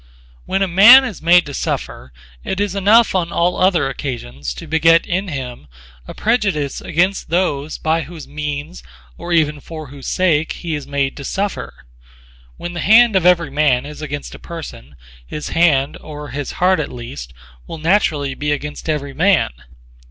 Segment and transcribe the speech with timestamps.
[0.47, 2.11] When a man is made to suffer
[2.43, 5.67] it is enough on all other occasions to beget in him
[6.07, 8.81] a prejudice against those by whose means
[9.15, 11.85] or even for whose sake he is made to suffer.
[12.57, 16.79] When the hand of every man is against a person, his hand, or his heart
[16.79, 17.31] at least,
[17.67, 19.51] will naturally be against every man.